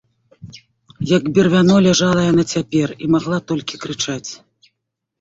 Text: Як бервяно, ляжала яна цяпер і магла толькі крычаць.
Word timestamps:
Як 1.17 1.23
бервяно, 1.35 1.75
ляжала 1.89 2.21
яна 2.31 2.49
цяпер 2.57 2.97
і 3.03 3.13
магла 3.15 3.37
толькі 3.53 3.75
крычаць. 3.87 4.31